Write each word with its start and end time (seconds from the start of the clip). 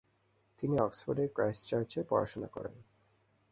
তিনি 0.59 0.75
অক্সফোর্ডের 0.79 1.29
ক্রাইস্ট 1.35 1.63
চার্চে 1.69 1.99
পড়াশুনা 2.09 2.47
করেন। 2.47 2.75